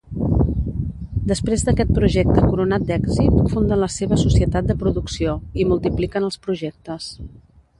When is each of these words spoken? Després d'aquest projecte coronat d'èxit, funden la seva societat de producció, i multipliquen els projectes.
Després 1.31 1.65
d'aquest 1.67 1.91
projecte 1.97 2.45
coronat 2.53 2.87
d'èxit, 2.87 3.37
funden 3.53 3.81
la 3.83 3.91
seva 3.99 4.19
societat 4.23 4.71
de 4.71 4.77
producció, 4.83 5.37
i 5.65 5.69
multipliquen 5.75 6.27
els 6.31 6.41
projectes. 6.49 7.11